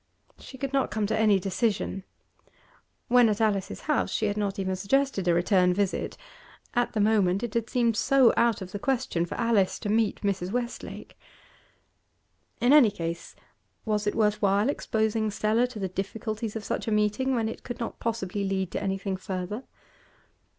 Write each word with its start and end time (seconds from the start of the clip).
She 0.39 0.57
could 0.57 0.73
not 0.73 0.89
come 0.89 1.05
to 1.05 1.15
any 1.15 1.39
decision. 1.39 2.03
When 3.07 3.29
at 3.29 3.39
Alice's 3.39 3.81
house 3.81 4.09
she 4.09 4.25
had 4.25 4.35
not 4.35 4.57
even 4.57 4.75
suggested 4.75 5.27
a 5.27 5.33
return 5.35 5.75
visit; 5.75 6.17
at 6.73 6.93
the 6.93 6.99
moment 6.99 7.43
it 7.43 7.53
had 7.53 7.69
seemed 7.69 7.95
so 7.95 8.33
out 8.35 8.63
of 8.63 8.71
the 8.71 8.79
question 8.79 9.27
for 9.27 9.35
Alice 9.35 9.77
to 9.77 9.89
meet 9.89 10.21
Mrs. 10.21 10.49
Westlake. 10.49 11.19
In 12.59 12.73
any 12.73 12.89
case, 12.89 13.35
was 13.85 14.07
it 14.07 14.15
worth 14.15 14.41
while 14.41 14.69
exposing 14.69 15.29
Stella 15.29 15.67
to 15.67 15.77
the 15.77 15.87
difficulties 15.87 16.55
of 16.55 16.63
such 16.63 16.87
a 16.87 16.91
meeting 16.91 17.35
when 17.35 17.47
it 17.47 17.61
could 17.61 17.79
not 17.79 17.99
possibly 17.99 18.43
lead 18.43 18.71
to 18.71 18.81
anything 18.81 19.17
further? 19.17 19.65